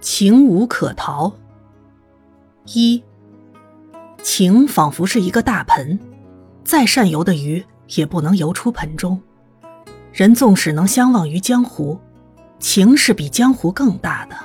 [0.00, 1.32] 情无可逃。
[2.66, 3.02] 一，
[4.22, 5.98] 情仿佛是一个大盆，
[6.64, 7.64] 再善游的鱼
[7.96, 9.20] 也不能游出盆中。
[10.12, 11.98] 人纵使能相忘于江湖，
[12.58, 14.36] 情是比江湖更大的。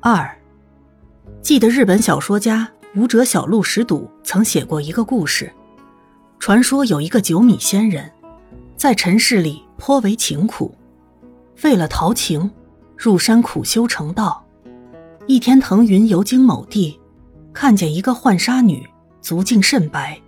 [0.00, 0.36] 二，
[1.42, 5.52] 记得日本小说家武者小路石笃曾写过一个故事，
[6.38, 8.10] 传说有一个九米仙人，
[8.76, 10.74] 在尘世里颇为情苦，
[11.62, 12.50] 为了逃情。
[12.96, 14.44] 入山苦修成道，
[15.26, 16.98] 一天腾云游经某地，
[17.52, 18.86] 看见一个浣纱女，
[19.20, 20.20] 足径甚白。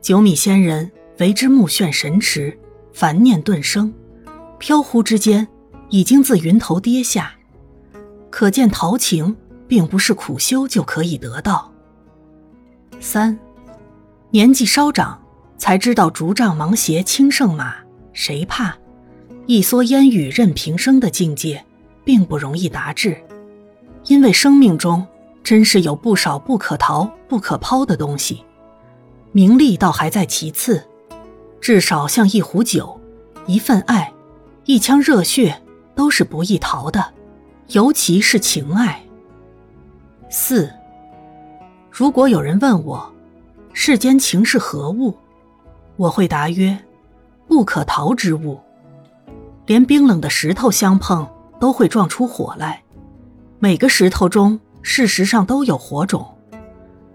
[0.00, 2.56] 九米仙人为之目眩神驰，
[2.92, 3.92] 凡念顿生，
[4.58, 5.46] 飘忽之间，
[5.90, 7.32] 已经自云头跌下。
[8.30, 11.72] 可见陶情并不是苦修就可以得到。
[13.00, 13.38] 三，
[14.30, 15.20] 年纪稍长，
[15.58, 17.74] 才知道竹杖芒鞋轻胜马，
[18.12, 18.76] 谁怕？
[19.46, 21.64] 一蓑烟雨任平生的境界。
[22.08, 23.22] 并不容易达至，
[24.06, 25.06] 因为生命中
[25.44, 28.42] 真是有不少不可逃、不可抛的东西。
[29.30, 30.82] 名利倒还在其次，
[31.60, 32.98] 至少像一壶酒、
[33.44, 34.10] 一份爱、
[34.64, 35.60] 一腔热血，
[35.94, 37.12] 都是不易逃的，
[37.66, 39.02] 尤其是情爱。
[40.30, 40.72] 四，
[41.90, 43.12] 如果有人问我，
[43.74, 45.14] 世间情是何物，
[45.96, 46.78] 我会答曰：
[47.46, 48.58] 不可逃之物。
[49.66, 51.28] 连冰冷的石头相碰。
[51.60, 52.82] 都会撞出火来，
[53.58, 56.26] 每个石头中事实上都有火种，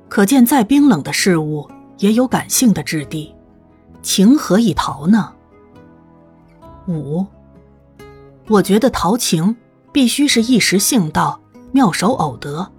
[0.10, 3.34] 可见再冰冷的事物也有感性的质地，
[4.02, 5.34] 情何以逃呢？
[6.88, 7.26] 五，
[8.48, 9.56] 我觉得陶情
[9.92, 11.40] 必须是一时兴到，
[11.72, 12.70] 妙手偶得，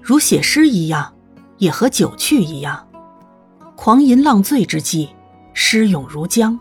[0.00, 1.12] 如写诗一样，
[1.58, 2.88] 也和酒趣一样，
[3.76, 5.10] 狂吟浪醉之际，
[5.52, 6.58] 诗涌如江，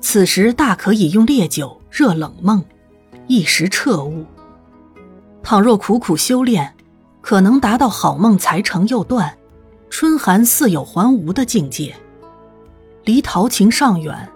[0.00, 2.64] 此时大可以用烈酒热冷梦。
[3.26, 4.24] 一时彻悟。
[5.42, 6.74] 倘若苦苦修炼，
[7.20, 9.36] 可能达到好梦才成又断，
[9.90, 11.94] 春寒似有还无的境界，
[13.04, 14.28] 离陶情尚远。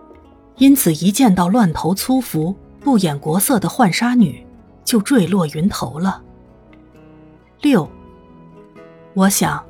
[0.56, 4.46] 因此，一见到乱头粗服、不掩国色的浣纱女，
[4.84, 6.22] 就坠落云头了。
[7.62, 7.90] 六，
[9.14, 9.64] 我想，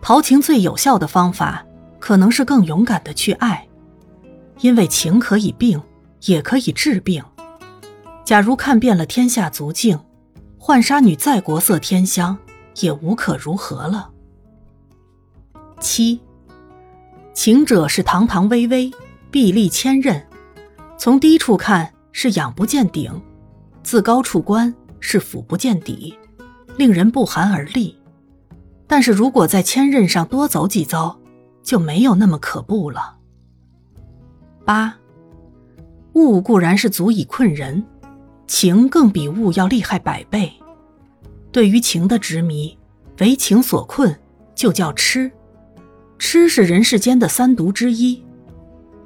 [0.00, 1.64] 陶情最有效的方法，
[1.98, 3.68] 可能是更勇敢的去爱，
[4.60, 5.82] 因为情可以病，
[6.24, 7.22] 也可以治病。
[8.30, 9.98] 假如看遍了天下足境，
[10.56, 12.38] 浣纱女再国色天香，
[12.76, 14.08] 也无可如何了。
[15.80, 16.20] 七，
[17.34, 18.88] 情者是堂堂巍巍，
[19.32, 20.22] 壁立千仞，
[20.96, 23.20] 从低处看是仰不见顶，
[23.82, 26.16] 自高处观是俯不见底，
[26.76, 27.98] 令人不寒而栗。
[28.86, 31.18] 但是如果在千仞上多走几遭，
[31.64, 33.16] 就没有那么可怖了。
[34.64, 34.96] 八，
[36.12, 37.84] 物固然是足以困人。
[38.50, 40.52] 情更比物要厉害百倍。
[41.52, 42.76] 对于情的执迷，
[43.20, 44.20] 为情所困，
[44.56, 45.30] 就叫痴。
[46.18, 48.20] 痴是人世间的三毒之一，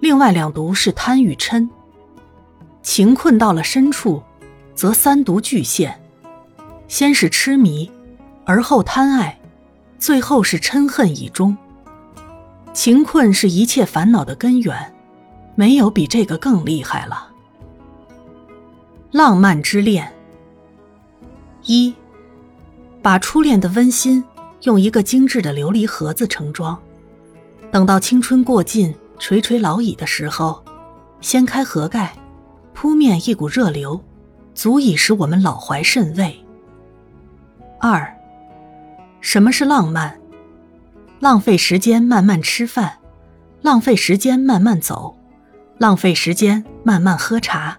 [0.00, 1.68] 另外两毒是贪与嗔。
[2.82, 4.22] 情困到了深处，
[4.74, 6.00] 则三毒俱现，
[6.88, 7.92] 先是痴迷，
[8.46, 9.38] 而后贪爱，
[9.98, 11.54] 最后是嗔恨以终。
[12.72, 14.94] 情困是一切烦恼的根源，
[15.54, 17.33] 没有比这个更厉害了。
[19.14, 20.12] 浪漫之恋。
[21.66, 21.94] 一，
[23.00, 24.24] 把初恋的温馨
[24.62, 26.76] 用一个精致的琉璃盒子盛装，
[27.70, 30.60] 等到青春过尽、垂垂老矣的时候，
[31.20, 32.12] 掀开盒盖，
[32.72, 34.02] 扑面一股热流，
[34.52, 36.36] 足以使我们老怀甚慰。
[37.78, 38.12] 二，
[39.20, 40.18] 什么是浪漫？
[41.20, 42.98] 浪费时间慢慢吃饭，
[43.62, 45.16] 浪费时间慢慢走，
[45.78, 47.78] 浪费时间慢慢喝茶。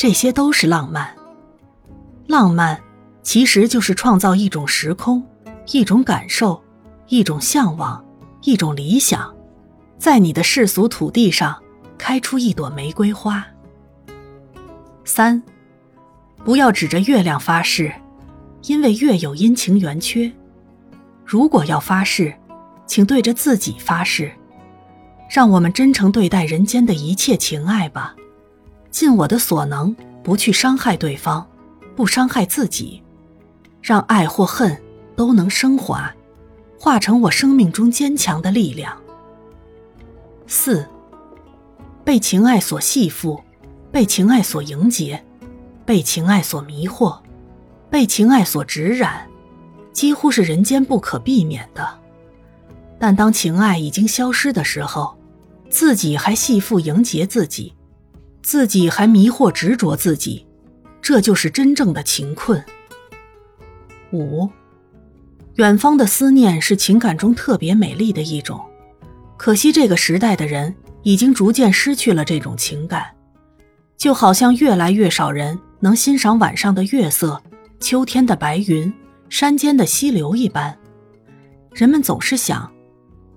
[0.00, 1.14] 这些都是浪漫。
[2.26, 2.80] 浪漫
[3.22, 5.22] 其实就是创造一种时空、
[5.72, 6.58] 一种感受、
[7.08, 8.02] 一种向往、
[8.40, 9.30] 一种理想，
[9.98, 11.54] 在你的世俗土地上
[11.98, 13.46] 开出一朵玫瑰花。
[15.04, 15.42] 三，
[16.46, 17.92] 不要指着月亮发誓，
[18.62, 20.32] 因为月有阴晴圆缺。
[21.26, 22.34] 如果要发誓，
[22.86, 24.32] 请对着自己发誓，
[25.28, 28.14] 让我们真诚对待人间的一切情爱吧。
[28.90, 31.46] 尽我的所能，不去伤害对方，
[31.94, 33.02] 不伤害自己，
[33.80, 34.76] 让爱或恨
[35.16, 36.12] 都能升华，
[36.78, 38.96] 化成我生命中坚强的力量。
[40.46, 40.86] 四，
[42.04, 43.40] 被情爱所系缚，
[43.92, 45.24] 被情爱所凝结，
[45.86, 47.20] 被情爱所迷惑，
[47.88, 49.28] 被情爱所直染，
[49.92, 51.88] 几乎是人间不可避免的。
[52.98, 55.16] 但当情爱已经消失的时候，
[55.70, 57.72] 自己还系缚凝结自己。
[58.42, 60.46] 自己还迷惑执着自己，
[61.00, 62.62] 这就是真正的情困。
[64.12, 64.48] 五，
[65.54, 68.60] 远方的思念是情感中特别美丽的一种，
[69.36, 73.06] 可惜这个时代的人已经逐渐失去了这种情感，
[73.96, 77.42] 就好像越来越少人能欣赏晚上的月色、
[77.78, 78.92] 秋天的白云、
[79.28, 80.76] 山间的溪流一般。
[81.72, 82.70] 人们总是想，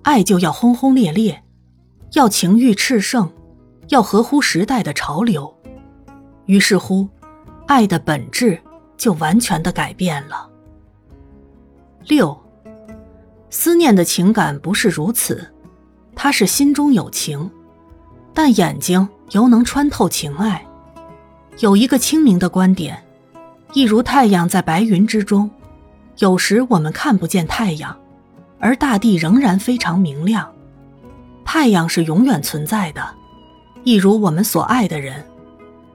[0.02, 1.44] 爱就要轰轰烈烈，
[2.14, 3.32] 要情欲炽盛，
[3.90, 5.54] 要合乎时代的潮流，
[6.46, 7.08] 于是乎，
[7.68, 8.60] 爱的本质
[8.98, 10.50] 就完全的改变了。
[12.08, 12.38] 六，
[13.50, 15.54] 思念的情感不是如此，
[16.16, 17.50] 它是心中有情，
[18.34, 20.66] 但眼睛犹能穿透情爱。
[21.60, 23.04] 有一个清明的观点，
[23.74, 25.50] 一如太阳在白云之中，
[26.18, 27.96] 有时我们看不见太阳，
[28.60, 30.52] 而大地仍然非常明亮。
[31.46, 33.08] 太阳是永远存在的，
[33.84, 35.26] 一如我们所爱的人，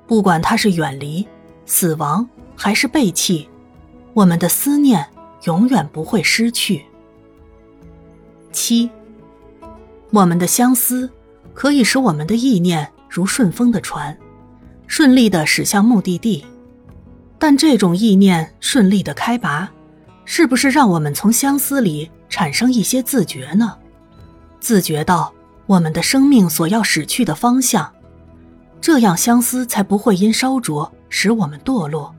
[0.07, 1.27] 不管他是远离、
[1.67, 3.49] 死亡还是背弃，
[4.15, 5.07] 我们的思念。
[5.45, 6.85] 永远不会失去。
[8.53, 8.91] 七，
[10.11, 11.09] 我们的相思
[11.55, 14.19] 可以使我们的意念如顺风的船，
[14.89, 16.45] 顺利的驶向目的地。
[17.39, 19.71] 但这种意念顺利的开拔，
[20.25, 23.79] 是不是让我们从相思里产生一些自觉呢？
[24.59, 25.33] 自觉到
[25.69, 27.95] 我们的生命所要驶去的方向，
[28.81, 32.13] 这样相思才不会因烧灼使我们堕落，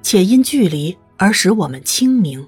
[0.00, 0.96] 且因距离。
[1.16, 2.44] 而使我们清明。